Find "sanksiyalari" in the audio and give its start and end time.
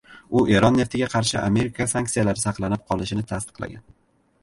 1.93-2.45